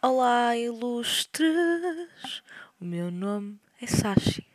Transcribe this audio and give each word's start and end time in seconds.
Olá, 0.00 0.56
ilustres! 0.56 1.50
O 2.80 2.84
meu 2.84 3.10
nome 3.10 3.58
é 3.82 3.86
Sashi 3.88 4.46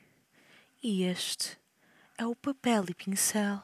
e 0.82 1.04
este 1.04 1.60
é 2.18 2.26
o 2.26 2.34
papel 2.34 2.86
e 2.88 2.94
pincel. 2.94 3.62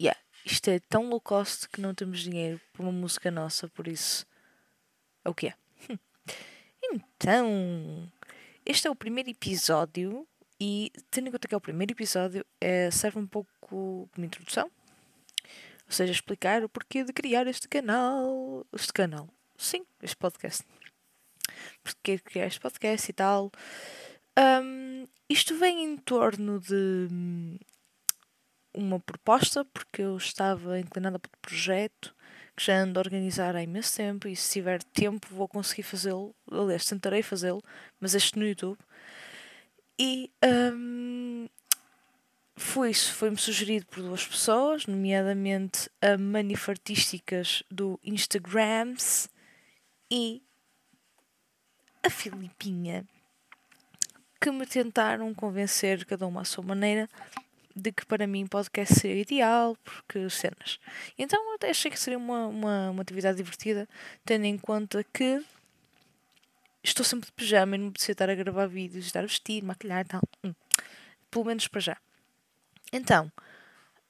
Yeah, 0.00 0.20
isto 0.46 0.68
é 0.68 0.78
tão 0.78 1.08
low 1.08 1.20
cost 1.20 1.68
que 1.68 1.80
não 1.80 1.92
temos 1.92 2.20
dinheiro 2.20 2.60
para 2.72 2.82
uma 2.84 2.92
música 2.92 3.32
nossa, 3.32 3.66
por 3.66 3.88
isso 3.88 4.24
é 5.24 5.28
o 5.28 5.34
que 5.34 5.48
é. 5.48 5.54
Então, 6.84 8.08
este 8.64 8.86
é 8.86 8.90
o 8.92 8.94
primeiro 8.94 9.28
episódio 9.28 10.24
e, 10.60 10.92
tendo 11.10 11.28
em 11.28 11.32
conta 11.32 11.48
que 11.48 11.54
é 11.54 11.58
o 11.58 11.60
primeiro 11.60 11.92
episódio, 11.92 12.44
é, 12.60 12.90
serve 12.90 13.18
um 13.18 13.26
pouco 13.26 13.50
como 13.60 14.08
introdução. 14.18 14.70
Ou 15.86 15.92
seja, 15.92 16.12
explicar 16.12 16.64
o 16.64 16.68
porquê 16.68 17.04
de 17.04 17.12
criar 17.12 17.46
este 17.46 17.68
canal. 17.68 18.66
Este 18.72 18.92
canal. 18.92 19.28
Sim, 19.56 19.84
este 20.02 20.16
podcast. 20.16 20.64
Porquê 21.82 22.16
de 22.16 22.22
criar 22.22 22.46
este 22.46 22.60
podcast 22.60 23.10
e 23.10 23.12
tal. 23.12 23.50
Um, 24.38 25.06
isto 25.28 25.56
vem 25.56 25.84
em 25.84 25.96
torno 25.96 26.60
de 26.60 27.08
hum, 27.10 27.58
uma 28.74 28.98
proposta, 28.98 29.64
porque 29.64 30.02
eu 30.02 30.16
estava 30.16 30.78
inclinada 30.80 31.18
para 31.18 31.28
o 31.28 31.40
projeto 31.40 32.14
que 32.56 32.64
já 32.64 32.78
ando 32.78 32.98
a 32.98 33.02
organizar 33.02 33.56
há 33.56 33.62
imenso 33.62 33.96
tempo 33.96 34.28
e 34.28 34.36
se 34.36 34.52
tiver 34.52 34.82
tempo 34.82 35.26
vou 35.30 35.48
conseguir 35.48 35.82
fazê-lo. 35.82 36.34
Aliás, 36.50 36.84
tentarei 36.84 37.22
fazê-lo, 37.22 37.62
mas 38.00 38.14
este 38.14 38.38
no 38.38 38.46
YouTube. 38.46 38.78
E 39.98 40.30
um, 40.44 41.48
foi 42.56 42.90
isso, 42.90 43.12
foi-me 43.14 43.36
sugerido 43.36 43.86
por 43.86 44.02
duas 44.02 44.26
pessoas, 44.26 44.86
nomeadamente 44.86 45.88
a 46.00 46.18
Manifartísticas 46.18 47.62
do 47.70 47.98
Instagrams 48.02 49.28
e 50.10 50.42
a 52.02 52.10
Filipinha, 52.10 53.06
que 54.40 54.50
me 54.50 54.66
tentaram 54.66 55.32
convencer, 55.32 56.04
cada 56.04 56.26
uma 56.26 56.42
à 56.42 56.44
sua 56.44 56.64
maneira, 56.64 57.08
de 57.74 57.90
que 57.92 58.04
para 58.06 58.26
mim 58.26 58.46
podcast 58.46 58.94
seria 58.94 59.22
ideal, 59.22 59.76
porque 59.82 60.28
cenas. 60.30 60.78
Então 61.18 61.54
até 61.54 61.70
achei 61.70 61.90
que 61.90 61.98
seria 61.98 62.18
uma, 62.18 62.46
uma, 62.46 62.90
uma 62.90 63.02
atividade 63.02 63.36
divertida, 63.36 63.88
tendo 64.24 64.44
em 64.44 64.58
conta 64.58 65.04
que 65.04 65.42
estou 66.84 67.04
sempre 67.04 67.26
de 67.26 67.32
pijama 67.32 67.76
e 67.76 67.78
não 67.78 67.90
preciso 67.90 68.12
estar 68.12 68.28
a 68.28 68.34
gravar 68.34 68.66
vídeos, 68.66 69.06
estar 69.06 69.20
a 69.20 69.26
vestir, 69.26 69.64
maquilhar 69.64 70.04
e 70.04 70.08
tal. 70.08 70.22
Hum. 70.44 70.54
Pelo 71.30 71.46
menos 71.46 71.66
para 71.66 71.80
já. 71.80 71.96
Então, 72.92 73.32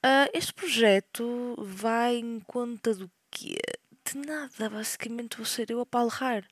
uh, 0.03 0.29
este 0.33 0.53
projeto 0.53 1.55
vai 1.59 2.17
em 2.17 2.39
conta 2.41 2.93
do 2.93 3.09
quê? 3.31 3.57
De 4.03 4.17
nada, 4.17 4.69
basicamente 4.69 5.37
vou 5.37 5.45
ser 5.45 5.71
eu 5.71 5.79
a 5.79 5.85
palrar. 5.85 6.45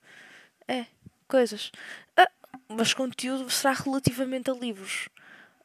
É, 0.67 0.85
coisas. 1.27 1.71
Uh, 2.19 2.43
mas 2.69 2.93
conteúdo 2.93 3.49
será 3.49 3.73
relativamente 3.73 4.49
a 4.49 4.53
livros. 4.53 5.09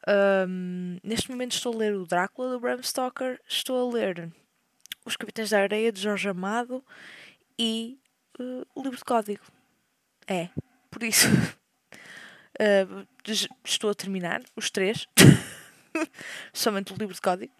Um, 0.07 0.97
neste 1.03 1.29
momento 1.29 1.53
estou 1.53 1.73
a 1.73 1.77
ler 1.77 1.93
o 1.93 2.05
Drácula 2.05 2.51
do 2.51 2.59
Bram 2.59 2.81
Stoker, 2.81 3.39
estou 3.47 3.89
a 3.89 3.93
ler 3.93 4.31
Os 5.05 5.15
Capitães 5.15 5.49
da 5.49 5.59
Areia 5.59 5.91
de 5.91 6.01
Jorge 6.01 6.29
Amado 6.29 6.83
e 7.57 7.99
uh, 8.39 8.65
o 8.75 8.81
livro 8.81 8.97
de 8.97 9.03
código. 9.03 9.43
É, 10.29 10.47
por 10.91 11.01
isso 11.01 11.27
uh, 12.61 13.07
estou 13.65 13.89
a 13.89 13.95
terminar 13.95 14.43
os 14.55 14.69
três, 14.69 15.07
somente 16.53 16.93
o 16.93 16.95
livro 16.95 17.15
de 17.15 17.21
código, 17.21 17.51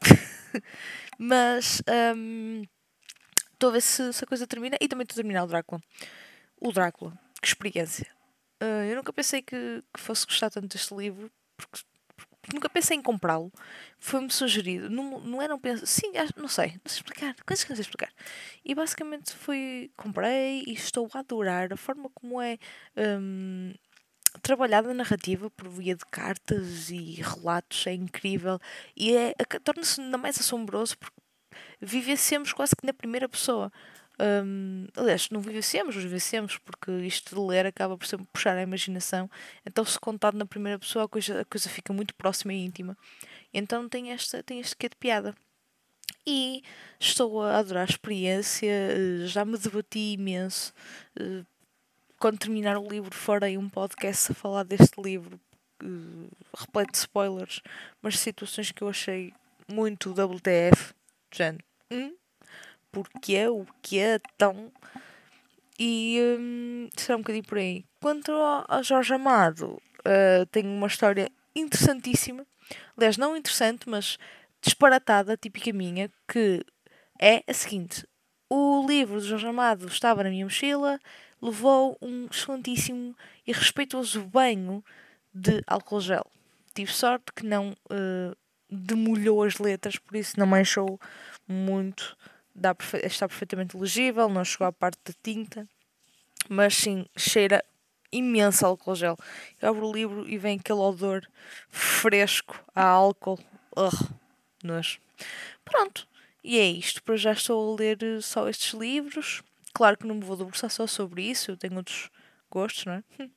mas 1.17 1.81
um, 2.15 2.61
estou 3.51 3.71
a 3.71 3.73
ver 3.73 3.81
se, 3.81 4.13
se, 4.13 4.23
a 4.23 4.27
coisa 4.27 4.45
termina 4.45 4.77
e 4.79 4.87
também 4.87 5.01
estou 5.01 5.15
a 5.15 5.21
terminar 5.23 5.45
o 5.45 5.47
Drácula. 5.47 5.81
O 6.61 6.71
Drácula, 6.71 7.17
que 7.41 7.47
experiência! 7.47 8.07
Uh, 8.61 8.85
eu 8.87 8.97
nunca 8.97 9.11
pensei 9.11 9.41
que, 9.41 9.83
que 9.91 9.99
fosse 9.99 10.27
gostar 10.27 10.51
tanto 10.51 10.67
deste 10.67 10.93
livro, 10.93 11.31
porque 11.57 11.79
nunca 12.53 12.69
pensei 12.69 12.97
em 12.97 13.01
comprá-lo. 13.01 13.51
Foi-me 13.97 14.31
sugerido. 14.31 14.89
Não, 14.89 15.19
não 15.19 15.41
era 15.41 15.53
um 15.53 15.59
penso. 15.59 15.85
Sim, 15.85 16.11
não 16.35 16.47
sei. 16.47 16.67
Não 16.69 16.81
sei 16.85 16.97
explicar. 16.97 17.35
Coisas 17.45 17.63
que 17.63 17.69
não 17.71 17.75
sei 17.75 17.83
explicar. 17.83 18.11
E 18.63 18.75
basicamente 18.75 19.33
fui. 19.33 19.91
Comprei 19.97 20.63
e 20.65 20.73
estou 20.73 21.09
a 21.13 21.19
adorar 21.19 21.71
a 21.73 21.77
forma 21.77 22.09
como 22.13 22.41
é. 22.41 22.57
Um, 22.97 23.73
trabalhada 24.41 24.91
a 24.91 24.93
narrativa 24.93 25.49
por 25.49 25.67
via 25.67 25.95
de 25.95 26.05
cartas 26.05 26.91
e 26.91 27.15
relatos 27.15 27.87
é 27.87 27.93
incrível 27.93 28.59
e 28.95 29.15
é, 29.15 29.33
torna-se 29.63 29.99
ainda 29.99 30.19
mais 30.19 30.39
assombroso 30.39 30.95
porque 30.99 31.17
vivecemos 31.81 32.53
quase 32.53 32.75
que 32.75 32.85
na 32.85 32.93
primeira 32.93 33.27
pessoa 33.27 33.71
um, 34.19 34.87
aliás, 34.95 35.29
não 35.29 35.39
vivenciamos, 35.39 35.95
os 35.95 36.03
vivenciamos, 36.03 36.57
porque 36.57 36.91
isto 37.01 37.35
de 37.35 37.41
ler 37.41 37.65
acaba 37.65 37.97
por 37.97 38.05
sempre 38.05 38.27
puxar 38.31 38.57
a 38.57 38.61
imaginação. 38.61 39.29
Então, 39.65 39.85
se 39.85 39.99
contado 39.99 40.37
na 40.37 40.45
primeira 40.45 40.77
pessoa, 40.77 41.05
a 41.05 41.07
coisa, 41.07 41.41
a 41.41 41.45
coisa 41.45 41.69
fica 41.69 41.93
muito 41.93 42.13
próxima 42.15 42.53
e 42.53 42.65
íntima. 42.65 42.97
Então, 43.53 43.87
tem, 43.87 44.11
esta, 44.11 44.43
tem 44.43 44.59
este 44.59 44.75
quê 44.75 44.89
de 44.89 44.95
piada. 44.97 45.35
E 46.27 46.63
estou 46.99 47.41
a 47.41 47.57
adorar 47.57 47.87
a 47.87 47.91
experiência, 47.91 48.69
eh, 48.69 49.25
já 49.25 49.45
me 49.45 49.57
debati 49.57 50.13
imenso. 50.13 50.73
Eh, 51.19 51.43
quando 52.19 52.39
terminar 52.39 52.77
o 52.77 52.87
livro, 52.87 53.15
farei 53.15 53.57
um 53.57 53.69
podcast 53.69 54.31
a 54.31 54.35
falar 54.35 54.63
deste 54.63 55.01
livro, 55.01 55.39
eh, 55.81 56.29
repleto 56.55 56.91
de 56.91 56.97
spoilers, 56.97 57.61
mas 58.01 58.19
situações 58.19 58.71
que 58.71 58.81
eu 58.81 58.89
achei 58.89 59.33
muito 59.67 60.11
WTF. 60.11 60.93
Género, 61.31 61.63
hum? 61.91 62.13
Porque 62.91 63.35
é 63.35 63.49
o 63.49 63.65
que 63.81 63.99
é 63.99 64.19
tão. 64.37 64.71
E 65.79 66.19
hum, 66.39 66.89
será 66.95 67.17
um 67.17 67.21
bocadinho 67.21 67.45
por 67.45 67.57
aí. 67.57 67.85
Quanto 68.01 68.31
a 68.67 68.81
Jorge 68.81 69.13
Amado, 69.13 69.81
uh, 69.99 70.45
tem 70.51 70.65
uma 70.65 70.87
história 70.87 71.31
interessantíssima. 71.55 72.45
Aliás, 72.97 73.17
não 73.17 73.35
interessante, 73.35 73.89
mas 73.89 74.17
disparatada, 74.61 75.37
típica 75.37 75.71
minha, 75.71 76.09
que 76.27 76.63
é 77.19 77.43
a 77.47 77.53
seguinte: 77.53 78.05
o 78.49 78.85
livro 78.87 79.21
de 79.21 79.27
Jorge 79.27 79.47
Amado 79.47 79.87
estava 79.87 80.23
na 80.23 80.29
minha 80.29 80.45
mochila, 80.45 80.99
levou 81.41 81.97
um 82.01 82.27
excelentíssimo 82.31 83.15
e 83.45 83.51
respeitoso 83.51 84.23
banho 84.23 84.83
de 85.33 85.61
álcool 85.67 86.01
gel. 86.01 86.25
Tive 86.73 86.91
sorte 86.91 87.31
que 87.35 87.45
não 87.45 87.71
uh, 87.71 88.35
demolhou 88.69 89.43
as 89.43 89.57
letras, 89.57 89.97
por 89.97 90.15
isso 90.15 90.39
não 90.39 90.45
manchou 90.47 90.99
muito 91.47 92.17
dá, 92.59 92.75
está 93.03 93.27
perfeitamente 93.27 93.77
legível, 93.77 94.29
não 94.29 94.43
chegou 94.43 94.67
à 94.67 94.71
parte 94.71 94.99
da 95.05 95.13
tinta, 95.23 95.67
mas 96.47 96.75
sim 96.75 97.05
cheira 97.17 97.63
imenso 98.11 98.65
álcool 98.65 98.95
gel. 98.95 99.17
Eu 99.61 99.69
abro 99.69 99.87
o 99.87 99.93
livro 99.93 100.29
e 100.29 100.37
vem 100.37 100.59
aquele 100.59 100.79
odor 100.79 101.25
fresco 101.69 102.63
a 102.75 102.83
álcool. 102.83 103.39
Ugh, 103.77 104.09
nojo. 104.63 104.99
Pronto, 105.63 106.07
e 106.43 106.57
é 106.59 106.65
isto. 106.65 107.03
Para 107.03 107.17
já 107.17 107.31
estou 107.31 107.73
a 107.73 107.77
ler 107.77 108.01
eh, 108.01 108.21
só 108.21 108.49
estes 108.49 108.73
livros. 108.73 109.43
Claro 109.73 109.97
que 109.97 110.07
não 110.07 110.15
me 110.15 110.23
vou 110.23 110.35
debruçar 110.35 110.69
só 110.69 110.87
sobre 110.87 111.23
isso, 111.23 111.51
eu 111.51 111.57
tenho 111.57 111.75
outros 111.75 112.09
gostos, 112.49 112.85
não 112.85 112.93
é? 112.93 113.03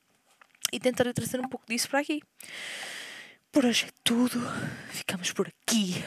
E 0.75 0.81
tentarei 0.81 1.12
trazer 1.12 1.38
um 1.38 1.49
pouco 1.50 1.66
disso 1.69 1.87
para 1.87 1.99
aqui. 1.99 2.22
Por 3.50 3.66
hoje 3.66 3.84
é 3.84 3.91
tudo. 4.03 4.41
Ficamos 4.88 5.31
por 5.31 5.47
aqui. 5.47 6.03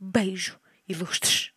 Beijo, 0.00 0.58
ilustres. 0.88 1.52